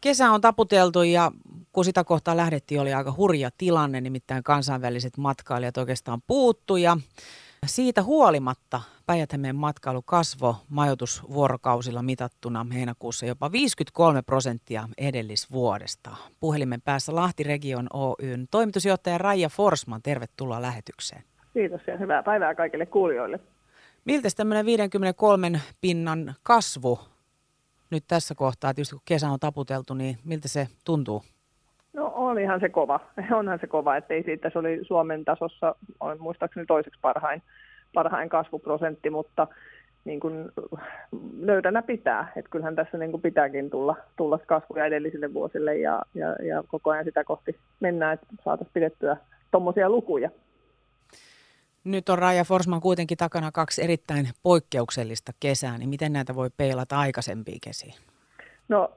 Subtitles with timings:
[0.00, 1.32] Kesä on taputeltu ja
[1.72, 6.96] kun sitä kohtaa lähdettiin, oli aika hurja tilanne, nimittäin kansainväliset matkailijat oikeastaan puuttu ja
[7.66, 16.10] siitä huolimatta päijät matkailu kasvo majoitusvuorokausilla mitattuna heinäkuussa jopa 53 prosenttia edellisvuodesta.
[16.40, 21.22] Puhelimen päässä Lahti Region Oyn toimitusjohtaja Raija Forsman, tervetuloa lähetykseen.
[21.52, 23.40] Kiitos ja hyvää päivää kaikille kuulijoille.
[24.04, 26.98] Miltä tämmöinen 53 pinnan kasvu
[27.90, 31.22] nyt tässä kohtaa, tietysti kun kesä on taputeltu, niin miltä se tuntuu?
[31.92, 33.00] No olihan se kova,
[33.38, 37.42] onhan se kova, että ei siitä, se oli Suomen tasossa, olen muistaakseni toiseksi parhain,
[37.94, 39.46] parhain kasvuprosentti, mutta
[40.04, 40.48] niin kuin
[41.40, 46.36] löydänä pitää, että kyllähän tässä niin kuin pitääkin tulla, tulla kasvuja edellisille vuosille ja, ja,
[46.46, 49.16] ja koko ajan sitä kohti mennään, että saataisiin pidettyä
[49.50, 50.30] tuommoisia lukuja.
[51.84, 56.98] Nyt on Raija Forsman kuitenkin takana kaksi erittäin poikkeuksellista kesää, niin miten näitä voi peilata
[56.98, 57.94] aikaisempiin kesiin?
[58.68, 58.90] No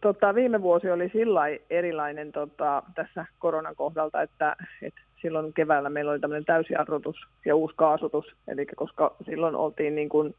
[0.00, 6.12] tota, viime vuosi oli sillä erilainen tota, tässä koronan kohdalta, että, että silloin keväällä meillä
[6.12, 10.34] oli tämmöinen täysjarrutus ja uusi kaasutus, eli koska silloin oltiin niin kuin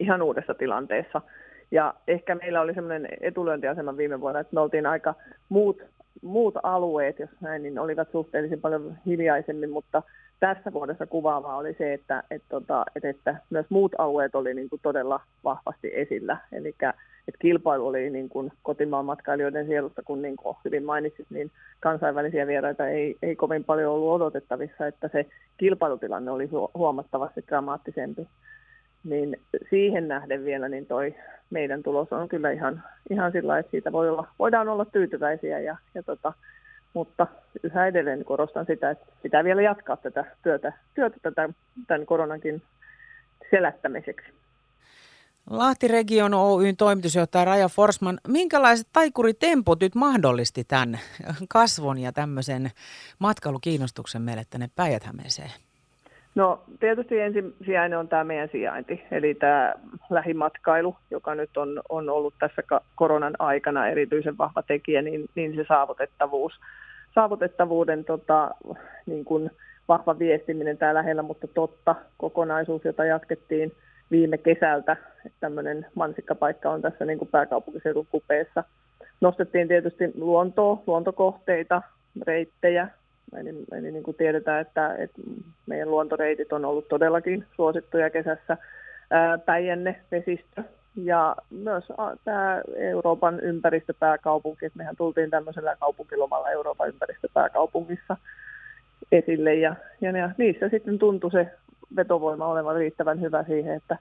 [0.00, 1.22] ihan uudessa tilanteessa.
[1.70, 5.14] Ja ehkä meillä oli semmoinen etulyöntiasema viime vuonna, että me oltiin aika
[5.48, 5.82] muut,
[6.22, 10.02] muut alueet, jos näin, niin olivat suhteellisen paljon hiljaisemmin, mutta
[10.40, 14.68] tässä vuodessa kuvaavaa oli se, että, että, tota, että, että myös muut alueet oli niin
[14.68, 16.36] kuin todella vahvasti esillä.
[16.52, 16.74] Eli
[17.28, 22.46] että kilpailu oli niin kuin kotimaan matkailijoiden sielusta, kun niin kuin hyvin mainitsit, niin kansainvälisiä
[22.46, 28.28] vieraita ei, ei kovin paljon ollut odotettavissa, että se kilpailutilanne oli huomattavasti dramaattisempi.
[29.04, 31.14] Niin siihen nähden vielä niin toi
[31.50, 35.76] meidän tulos on kyllä ihan, ihan sillä että siitä voi olla, voidaan olla tyytyväisiä ja,
[35.94, 36.32] ja tota,
[36.98, 37.26] mutta
[37.62, 41.48] yhä edelleen korostan sitä, että pitää vielä jatkaa tätä työtä, työtä tätä,
[41.86, 42.62] tämän koronankin
[43.50, 44.26] selättämiseksi.
[45.50, 50.98] Lahti Region Oyn toimitusjohtaja Raja Forsman, minkälaiset taikuritempot nyt mahdollisti tämän
[51.48, 52.70] kasvun ja tämmöisen
[53.18, 55.02] matkailukiinnostuksen meille tänne päijät?
[56.34, 59.74] No tietysti ensisijainen on tämä meidän sijainti, eli tämä
[60.10, 62.62] lähimatkailu, joka nyt on, on ollut tässä
[62.94, 66.52] koronan aikana erityisen vahva tekijä, niin, niin se saavutettavuus.
[67.14, 68.50] Saavutettavuuden tota,
[69.06, 69.50] niin kuin
[69.88, 73.72] vahva viestiminen tää lähellä, mutta totta kokonaisuus, jota jatkettiin
[74.10, 74.92] viime kesältä,
[75.26, 78.64] että tämmöinen mansikkapaikka on tässä niin kuin pääkaupunkiseudun kupeessa.
[79.20, 81.82] Nostettiin tietysti luontoa, luontokohteita,
[82.26, 82.88] reittejä,
[83.36, 85.22] Eli, eli niin kuin tiedetään, että, että
[85.66, 88.56] meidän luontoreitit on ollut todellakin suosittuja kesässä.
[89.46, 90.62] Päijänne, vesistö
[91.04, 91.84] ja myös
[92.24, 94.66] tämä Euroopan ympäristöpääkaupunki.
[94.66, 98.16] Että mehän tultiin tämmöisellä kaupunkilomalla Euroopan ympäristöpääkaupungissa
[99.12, 101.52] esille ja, ja, ja niissä sitten tuntui se
[101.96, 103.98] vetovoima olevan riittävän hyvä siihen, että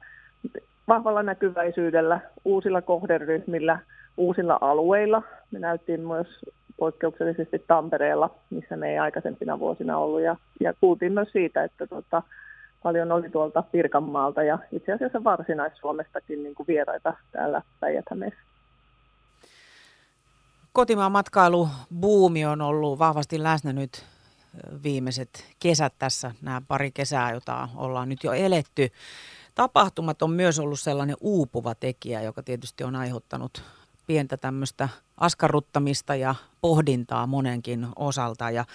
[0.87, 3.79] vahvalla näkyväisyydellä, uusilla kohderyhmillä,
[4.17, 5.23] uusilla alueilla.
[5.51, 6.27] Me näyttiin myös
[6.77, 10.21] poikkeuksellisesti Tampereella, missä me ei aikaisempina vuosina ollut.
[10.21, 12.23] Ja, ja kuultiin myös siitä, että tota,
[12.83, 18.05] paljon oli tuolta Pirkanmaalta ja itse asiassa Varsinais-Suomestakin niin kuin vieraita täällä päijät
[20.73, 24.05] Kotimaan matkailubuumi on ollut vahvasti läsnä nyt
[24.83, 25.29] viimeiset
[25.59, 28.89] kesät tässä, nämä pari kesää, jota ollaan nyt jo eletty.
[29.55, 33.63] Tapahtumat on myös ollut sellainen uupuva tekijä, joka tietysti on aiheuttanut
[34.07, 38.51] pientä tämmöistä askarruttamista ja pohdintaa monenkin osalta.
[38.51, 38.65] Ja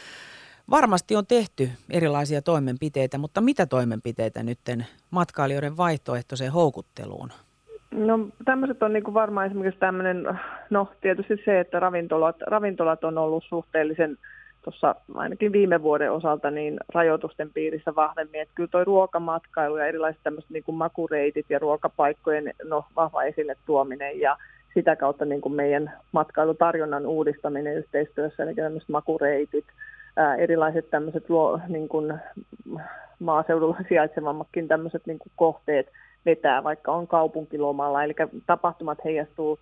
[0.73, 4.59] varmasti on tehty erilaisia toimenpiteitä, mutta mitä toimenpiteitä nyt
[5.11, 7.33] matkailijoiden vaihtoehtoiseen houkutteluun?
[7.91, 10.39] No tämmöiset on niin varmaan esimerkiksi tämmöinen,
[10.71, 14.19] no tietysti se, että ravintolat, ravintolat on ollut suhteellisen
[14.65, 18.41] tuossa ainakin viime vuoden osalta niin rajoitusten piirissä vahvemmin.
[18.41, 23.57] Että kyllä tuo ruokamatkailu ja erilaiset tämmöiset niin kuin makureitit ja ruokapaikkojen no, vahva esille
[23.67, 24.37] tuominen ja
[24.75, 29.65] sitä kautta niin kuin meidän matkailutarjonnan uudistaminen yhteistyössä, eli tämmöiset makureitit,
[30.17, 31.25] ää, erilaiset tämmöiset
[31.69, 32.15] niin kuin
[33.19, 35.87] maaseudulla sijaitsevammatkin tämmöiset niin kuin kohteet
[36.27, 38.15] vetää, vaikka on kaupunkilomalla, eli
[38.47, 39.59] tapahtumat heijastuu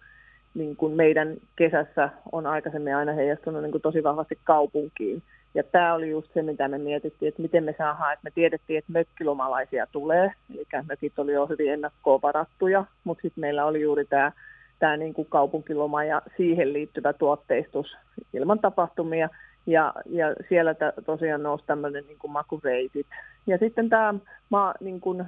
[0.54, 5.22] niin kuin meidän kesässä on aikaisemmin aina heijastunut niin kuin tosi vahvasti kaupunkiin.
[5.54, 8.78] Ja tämä oli just se, mitä me mietittiin, että miten me saadaan, että me tiedettiin,
[8.78, 14.04] että mökkilomalaisia tulee, eli mökit oli jo hyvin ennakkoon varattuja, mutta sitten meillä oli juuri
[14.04, 14.32] tämä
[14.78, 17.96] tämä niin kuin kaupunkiloma ja siihen liittyvä tuotteistus
[18.32, 19.28] ilman tapahtumia.
[19.66, 23.07] Ja, ja siellä t- tosiaan nousi tämmöinen niin makureitit.
[23.47, 24.15] Ja sitten tämä
[24.51, 25.24] maa, niin kuin,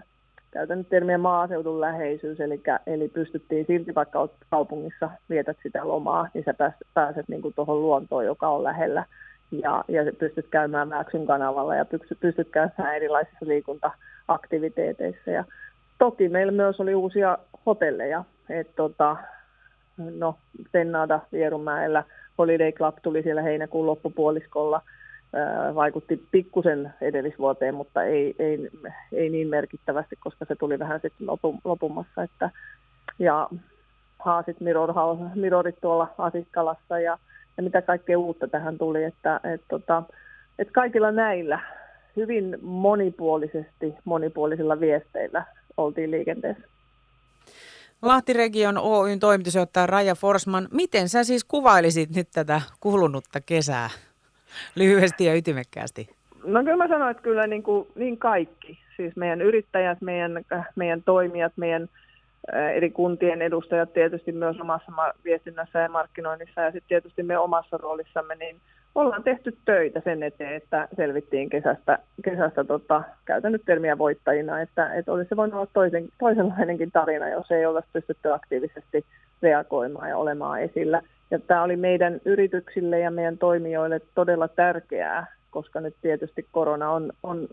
[0.50, 6.44] käytän nyt termiä maaseudun läheisyys, eli, eli pystyttiin silti vaikka kaupungissa vietät sitä lomaa, niin
[6.44, 9.04] sä pääset, pääset niin tuohon luontoon, joka on lähellä.
[9.50, 15.30] Ja, ja pystyt käymään Mäksyn kanavalla ja pystyt, pystyt käymään erilaisissa liikuntaaktiviteeteissa.
[15.30, 15.44] Ja
[15.98, 19.16] toki meillä myös oli uusia hotelleja, että tota,
[19.96, 20.38] no
[20.72, 22.04] Sennada Vierumäellä,
[22.38, 24.82] Holiday Club tuli siellä heinäkuun loppupuoliskolla,
[25.74, 28.70] vaikutti pikkusen edellisvuoteen, mutta ei, ei,
[29.12, 31.26] ei niin merkittävästi, koska se tuli vähän sitten
[31.64, 32.22] lopumassa.
[32.22, 32.50] Että,
[33.18, 33.48] ja
[34.18, 34.92] haasit mirror,
[35.34, 37.18] mirrorit tuolla Asikkalassa ja,
[37.56, 40.02] ja mitä kaikkea uutta tähän tuli, että et, tota,
[40.58, 41.60] et kaikilla näillä
[42.16, 45.44] hyvin monipuolisesti, monipuolisilla viesteillä
[45.76, 46.71] oltiin liikenteessä.
[48.02, 53.90] Lahtiregion Oyn toimitusjohtaja Raja Forsman, miten sä siis kuvailisit nyt tätä kulunutta kesää
[54.74, 56.08] lyhyesti ja ytimekkäästi?
[56.44, 60.44] No kyllä mä sanoin, että kyllä niin, kuin, niin kaikki, siis meidän yrittäjät, meidän,
[60.76, 61.88] meidän toimijat, meidän
[62.74, 68.34] eri kuntien edustajat tietysti myös omassa viestinnässä ja markkinoinnissa ja sitten tietysti me omassa roolissamme,
[68.34, 68.56] niin
[68.94, 74.94] ollaan tehty töitä sen eteen, että selvittiin kesästä, kesästä tota, käytän nyt termiä voittajina, että,
[74.94, 79.04] että olisi se voinut olla toisen, toisenlainenkin tarina, jos ei olisi pystytty aktiivisesti
[79.42, 81.02] reagoimaan ja olemaan esillä.
[81.30, 87.12] Ja tämä oli meidän yrityksille ja meidän toimijoille todella tärkeää, koska nyt tietysti korona on,
[87.22, 87.48] on,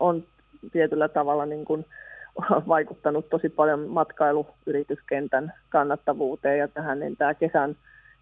[0.00, 0.24] on
[0.72, 1.86] tietyllä tavalla niin kuin
[2.68, 7.76] vaikuttanut tosi paljon matkailuyrityskentän kannattavuuteen ja tähän, niin tämä kesän,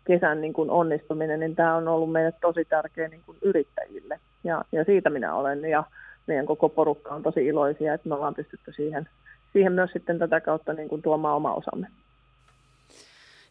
[0.06, 4.20] kesän niin kuin onnistuminen, niin tämä on ollut meille tosi tärkeä niin kuin yrittäjille.
[4.44, 5.84] Ja, ja siitä minä olen ja
[6.26, 9.08] meidän koko porukka on tosi iloisia, että me ollaan pystytty siihen,
[9.52, 11.86] siihen myös sitten tätä kautta niin kuin tuomaan oma osamme.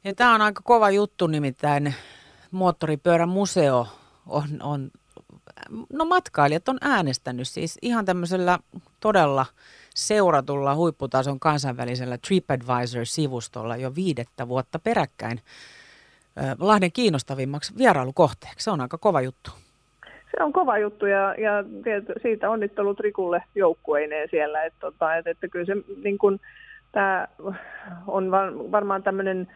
[0.04, 1.94] Ja tämä on aika kova juttu, nimittäin
[2.52, 3.88] moottoripyörän museo
[4.28, 4.92] on, on,
[5.94, 8.60] no matkailijat on äänestänyt siis ihan tämmöisellä
[9.00, 9.46] todella
[9.96, 15.42] seuratulla huipputason kansainvälisellä TripAdvisor-sivustolla jo viidettä vuotta peräkkäin
[16.60, 18.64] Lahden kiinnostavimmaksi vierailukohteeksi.
[18.64, 19.52] Se on aika kova juttu.
[20.38, 21.64] Se on kova juttu ja, ja
[22.22, 24.64] siitä onnittelut Rikulle joukkueineen siellä.
[24.64, 26.40] Että, tota, että, että kyllä se niin kun,
[26.92, 27.28] tämä
[28.08, 28.32] on
[28.72, 29.48] varmaan tämmöinen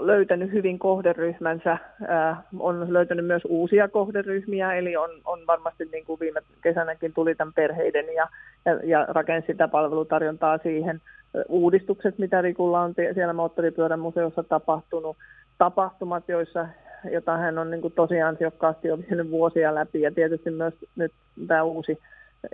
[0.00, 6.20] löytänyt hyvin kohderyhmänsä, äh, on löytänyt myös uusia kohderyhmiä, eli on, on varmasti niin kuin
[6.20, 8.28] viime kesänäkin tuli tämän perheiden ja,
[8.64, 11.00] ja, ja rakensi sitä palvelutarjontaa siihen.
[11.48, 15.16] Uudistukset, mitä Rikulla on siellä moottoripyörän museossa tapahtunut,
[15.60, 16.68] tapahtumat, joissa,
[17.12, 21.12] jota hän on niin kuin tosi ansiokkaasti jo vienyt vuosia läpi, ja tietysti myös nyt
[21.46, 21.98] tämä uusi,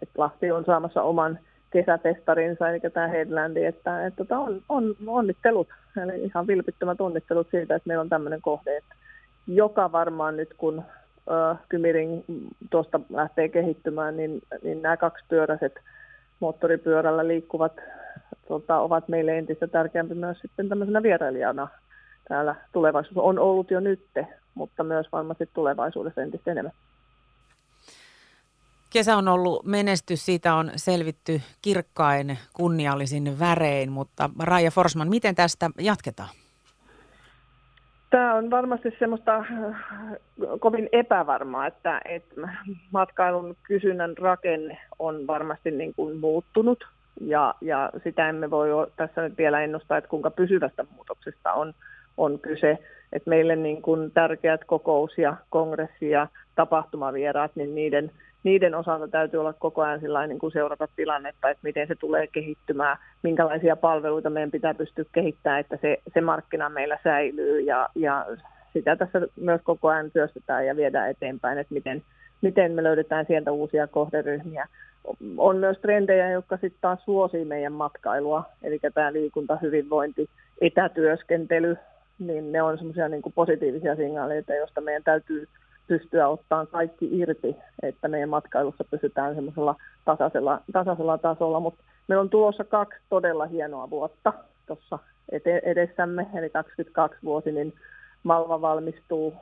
[0.03, 1.39] että Lahti on saamassa oman
[1.71, 5.69] kesätestarinsa, eli tämä Headlandi, että, että tota on, on onnittelut,
[6.03, 8.95] eli ihan vilpittömät onnittelut siitä, että meillä on tämmöinen kohde, että
[9.47, 10.79] joka varmaan nyt kun
[11.31, 12.25] äh, Kymirin
[12.71, 15.75] tuosta lähtee kehittymään, niin, niin nämä kaksi pyöräiset
[16.41, 17.73] moottoripyörällä liikkuvat
[18.49, 21.69] tota, ovat meille entistä tärkeämpi myös sitten tämmöisenä vierailijana
[22.29, 23.23] täällä tulevaisuudessa.
[23.23, 26.73] On ollut jo nytte, mutta myös varmasti tulevaisuudessa entistä enemmän.
[28.93, 35.71] Kesä on ollut menestys, siitä on selvitty kirkkain kunniallisin värein, mutta Raija Forsman, miten tästä
[35.79, 36.29] jatketaan?
[38.11, 39.47] Tämä on varmasti semmoista äh,
[40.61, 42.49] kovin epävarmaa, että, että
[42.93, 46.85] matkailun kysynnän rakenne on varmasti niin kuin muuttunut
[47.21, 51.75] ja, ja sitä emme voi tässä nyt vielä ennustaa, että kuinka pysyvästä muutoksesta on,
[52.17, 52.79] on kyse.
[53.13, 58.11] Että meille niin kuin tärkeät kokous- ja kongressi- ja tapahtumavieraat, niin niiden–
[58.47, 62.97] niiden osalta täytyy olla koko ajan niin kuin seurata tilannetta, että miten se tulee kehittymään,
[63.23, 68.27] minkälaisia palveluita meidän pitää pystyä kehittämään, että se, se markkina meillä säilyy ja, ja
[68.73, 72.03] sitä tässä myös koko ajan työstetään ja viedään eteenpäin, että miten,
[72.43, 74.67] miten me löydetään sieltä uusia kohderyhmiä.
[75.37, 80.29] On myös trendejä, jotka sitten taas suosii meidän matkailua, eli tämä liikunta, hyvinvointi,
[80.61, 81.77] etätyöskentely,
[82.19, 85.49] niin ne on semmoisia niin positiivisia signaaleita, joista meidän täytyy
[85.87, 91.61] pystyä ottamaan kaikki irti, että meidän matkailussa pysytään semmoisella tasaisella, tasaisella tasolla.
[91.61, 94.33] Mutta meillä on tulossa kaksi todella hienoa vuotta
[94.67, 94.99] tuossa
[95.63, 97.75] edessämme, eli 22 vuosi, niin
[98.23, 99.35] Malva valmistuu,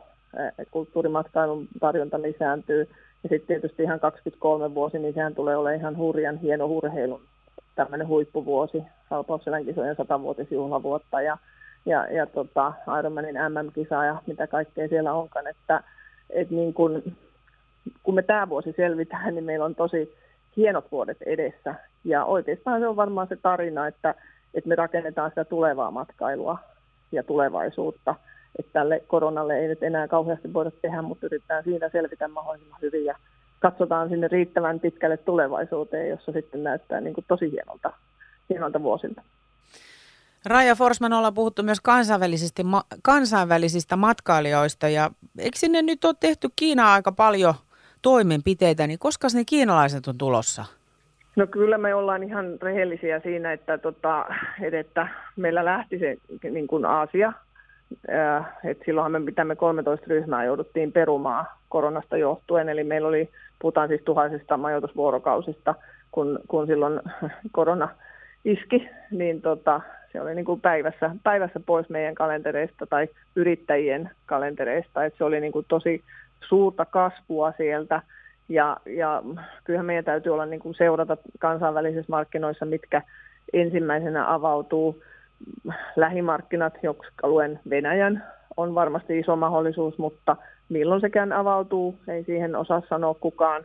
[0.71, 2.89] kulttuurimatkailun tarjonta lisääntyy,
[3.23, 7.21] ja sitten tietysti ihan 23 vuosi, niin sehän tulee olemaan ihan hurjan hieno urheilun
[7.75, 11.39] tämmöinen huippuvuosi, Salpausselän kisojen 100-vuotisjuhlavuotta ja,
[11.87, 15.83] ja, ja tota, Ironmanin MM-kisa ja mitä kaikkea siellä onkaan, että
[16.31, 17.03] että niin kun,
[18.03, 20.15] kun me tämä vuosi selvitään, niin meillä on tosi
[20.57, 21.75] hienot vuodet edessä.
[22.05, 24.15] Ja oikeastaan se on varmaan se tarina, että,
[24.55, 26.59] että me rakennetaan sitä tulevaa matkailua
[27.13, 28.15] ja tulevaisuutta.
[28.59, 33.05] Että tälle koronalle ei nyt enää kauheasti voida tehdä, mutta yritetään siinä selvitä mahdollisimman hyvin
[33.05, 33.15] ja
[33.61, 37.93] katsotaan sinne riittävän pitkälle tulevaisuuteen, jossa sitten näyttää niin kuin tosi hienolta,
[38.51, 39.23] hienolta vuosilta.
[40.45, 42.63] Raja Forsman ollaan puhuttu myös kansainvälisistä,
[43.03, 47.55] kansainvälisistä matkailijoista ja eikö sinne nyt ole tehty Kiinaa aika paljon
[48.03, 50.65] toimenpiteitä, niin koska ne kiinalaiset on tulossa?
[51.37, 54.27] No kyllä me ollaan ihan rehellisiä siinä, että, tota,
[54.73, 56.17] että meillä lähti se
[56.51, 57.33] niin kuin Aasia
[58.65, 63.89] että silloinhan me, mitä me 13 ryhmää jouduttiin perumaan koronasta johtuen, eli meillä oli, puhutaan
[63.89, 65.75] siis tuhansista majoitusvuorokausista,
[66.13, 67.01] kun, kun silloin
[67.53, 67.89] korona
[68.45, 69.81] iski, niin tota,
[70.15, 75.41] se oli niin kuin päivässä, päivässä pois meidän kalentereista tai yrittäjien kalentereista, että se oli
[75.41, 76.03] niin kuin tosi
[76.49, 78.03] suurta kasvua sieltä,
[78.49, 79.23] ja, ja
[79.65, 83.03] kyllähän meidän täytyy olla niin kuin seurata kansainvälisissä markkinoissa, mitkä
[83.53, 85.03] ensimmäisenä avautuu.
[85.97, 88.25] Lähimarkkinat, jotka luen Venäjän,
[88.57, 90.37] on varmasti iso mahdollisuus, mutta
[90.69, 93.65] milloin sekään avautuu, ei siihen osaa sanoa kukaan.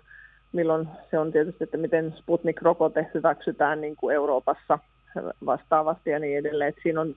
[0.51, 4.79] Milloin se on tietysti, että miten Sputnik-rokote hyväksytään niin kuin Euroopassa
[5.45, 6.69] vastaavasti ja niin edelleen.
[6.69, 7.15] Että siinä on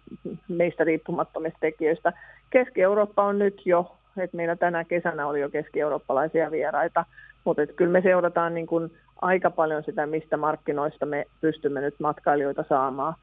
[0.49, 2.13] meistä riippumattomista tekijöistä.
[2.51, 7.05] Keski-Eurooppa on nyt jo, että meillä tänä kesänä oli jo keski-eurooppalaisia vieraita,
[7.45, 8.91] mutta kyllä me seurataan niin kuin
[9.23, 13.15] aika paljon sitä, mistä markkinoista me pystymme nyt matkailijoita saamaan.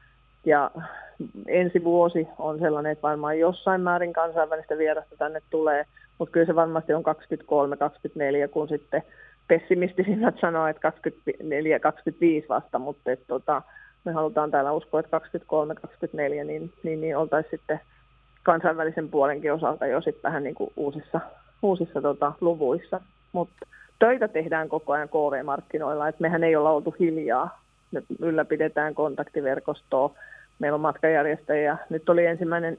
[0.46, 0.70] Ja
[1.46, 5.86] ensi vuosi on sellainen, että varmaan jossain määrin kansainvälistä vierasta tänne tulee,
[6.18, 7.04] mutta kyllä se varmasti on
[8.46, 9.02] 23-24, kun sitten
[9.48, 10.92] pessimistisimmät sanoo, että
[12.42, 13.62] 24-25 vasta, mutta että tota,
[14.04, 17.80] me halutaan täällä uskoa, että 23-24, niin, niin, niin oltaisiin sitten
[18.42, 21.20] kansainvälisen puolenkin osalta jo sitten vähän niin kuin uusissa,
[21.62, 23.00] uusissa tota, luvuissa.
[23.32, 23.66] Mutta
[23.98, 27.60] töitä tehdään koko ajan KV-markkinoilla, että mehän ei olla oltu hiljaa.
[27.90, 30.14] Me ylläpidetään kontaktiverkostoa,
[30.58, 31.76] meillä on matkajärjestäjiä.
[31.90, 32.78] Nyt oli ensimmäinen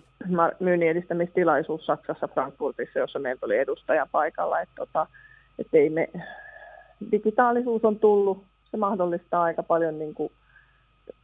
[0.60, 4.62] myynnin edistämistilaisuus Saksassa Frankfurtissa, jossa meillä oli edustaja paikalla.
[4.62, 5.08] Että tota,
[5.60, 6.10] et ei me,
[7.12, 10.32] digitaalisuus on tullut, se mahdollistaa aika paljon niin kuin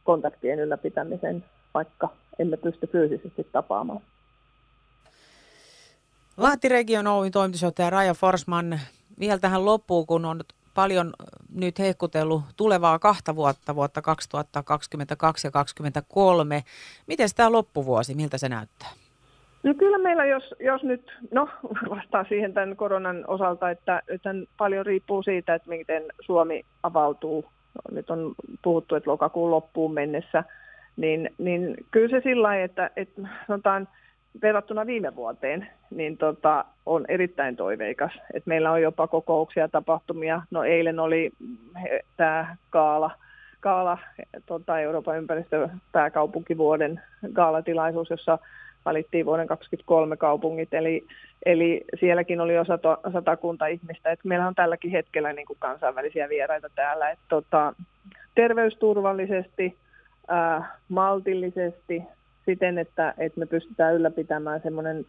[0.04, 4.00] kontaktien ylläpitämisen, vaikka emme pysty fyysisesti tapaamaan.
[6.36, 8.80] Lahtiregion Oyn toimitusjohtaja Raja Forsman,
[9.20, 10.40] vielä tähän loppuun, kun on
[10.74, 11.12] paljon
[11.54, 16.62] nyt hehkutellut tulevaa kahta vuotta, vuotta 2022 ja 2023.
[17.06, 18.88] Miten tämä loppuvuosi, miltä se näyttää?
[19.62, 21.48] No kyllä meillä, jos, jos nyt, no
[21.96, 27.44] vastaa siihen tämän koronan osalta, että, että paljon riippuu siitä, että miten Suomi avautuu.
[27.90, 30.44] Nyt on puhuttu, että lokakuun loppuun mennessä,
[30.96, 33.88] niin, niin kyllä se sillä lailla, että, että sanotaan,
[34.42, 38.12] verrattuna viime vuoteen, niin tota, on erittäin toiveikas.
[38.34, 40.42] Et meillä on jopa kokouksia, tapahtumia.
[40.50, 41.30] No eilen oli
[42.16, 43.10] tämä Kaala,
[43.60, 43.98] Kaala
[44.46, 47.00] tota, Euroopan ympäristöpääkaupunkivuoden
[47.32, 48.38] Kaala-tilaisuus, jossa
[48.84, 51.06] valittiin vuoden 2023 kaupungit, eli,
[51.46, 54.10] eli sielläkin oli jo sato, satakunta ihmistä.
[54.10, 57.10] Et meillä on tälläkin hetkellä niin kuin kansainvälisiä vieraita täällä.
[57.10, 57.74] Et, tota,
[58.34, 59.76] terveysturvallisesti,
[60.28, 62.02] ää, maltillisesti,
[62.46, 65.06] siten, että, että me pystytään ylläpitämään semmoinen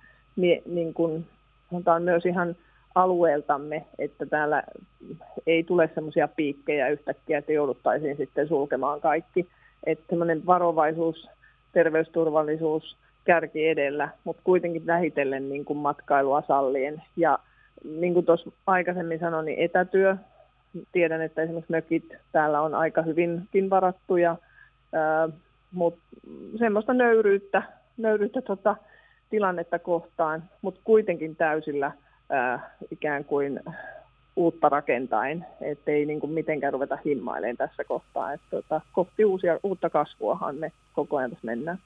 [0.66, 1.26] niin kuin,
[1.70, 2.56] sanotaan myös ihan
[2.96, 4.64] alueeltamme, että täällä
[5.48, 9.48] ei tule semmoisia piikkejä yhtäkkiä, että jouduttaisiin sitten sulkemaan kaikki.
[9.84, 11.30] Että semmoinen varovaisuus,
[11.72, 17.04] terveysturvallisuus, kärki edellä, mutta kuitenkin vähitellen niin kuin matkailua sallien.
[17.18, 17.40] Ja
[17.84, 20.16] niin kuin tuossa aikaisemmin sanoin, niin etätyö.
[20.92, 24.38] Tiedän, että esimerkiksi mökit täällä on aika hyvinkin varattuja
[25.72, 26.02] mutta
[26.60, 27.64] semmoista nöyryyttä,
[27.98, 28.76] nöyryyttä tota,
[29.30, 31.92] tilannetta kohtaan, mutta kuitenkin täysillä
[32.30, 33.60] ää, ikään kuin
[34.36, 38.34] uutta rakentaen, ettei niin kuin mitenkään ruveta himmailemaan tässä kohtaa.
[38.34, 41.80] Et, tota, kohti uusia, uutta kasvuahan me koko ajan tässä mennään.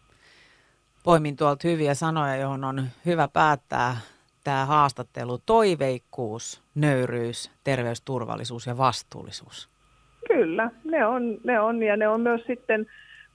[1.04, 3.98] Poimin tuolta hyviä sanoja, johon on hyvä päättää
[4.44, 5.38] tämä haastattelu.
[5.46, 9.70] Toiveikkuus, nöyryys, terveysturvallisuus ja vastuullisuus.
[10.28, 12.86] Kyllä, ne on, ne on ja ne on myös sitten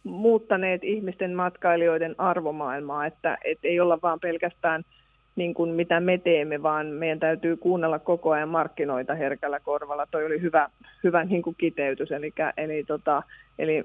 [0.04, 4.84] muuttaneet ihmisten matkailijoiden arvomaailmaa, että et ei olla vaan pelkästään
[5.38, 10.06] niin kuin mitä me teemme, vaan meidän täytyy kuunnella koko ajan markkinoita herkällä korvalla.
[10.10, 10.68] Toi oli hyvä,
[11.04, 13.22] hyvä niin kuin kiteytys, eli, eli, tota,
[13.58, 13.84] eli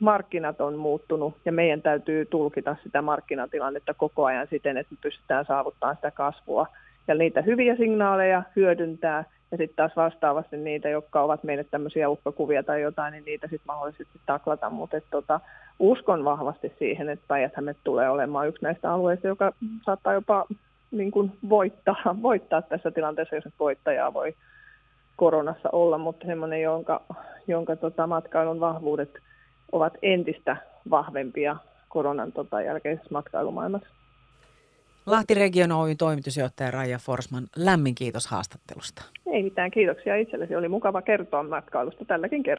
[0.00, 5.44] markkinat on muuttunut ja meidän täytyy tulkita sitä markkinatilannetta koko ajan siten, että me pystytään
[5.44, 6.66] saavuttamaan sitä kasvua
[7.08, 12.62] ja niitä hyviä signaaleja hyödyntää– ja sitten taas vastaavasti niitä, jotka ovat meille tämmöisiä uhkakuvia
[12.62, 14.70] tai jotain, niin niitä sitten mahdollisesti taklata.
[14.70, 15.40] Mutta tota,
[15.78, 17.52] uskon vahvasti siihen, että päijät
[17.84, 19.52] tulee olemaan yksi näistä alueista, joka
[19.82, 20.46] saattaa jopa
[20.90, 24.34] niin kuin voittaa, voittaa tässä tilanteessa, jos voittajaa voi
[25.16, 27.04] koronassa olla, mutta semmoinen, jonka,
[27.46, 29.10] jonka tota, matkailun vahvuudet
[29.72, 30.56] ovat entistä
[30.90, 31.56] vahvempia
[31.88, 33.88] koronan tota, jälkeisessä matkailumaailmassa.
[35.06, 39.02] Lahti Region Oyn toimitusjohtaja Raija Forsman, lämmin kiitos haastattelusta.
[39.32, 40.56] Ei mitään, kiitoksia itsellesi.
[40.56, 42.56] Oli mukava kertoa matkailusta tälläkin kertaa.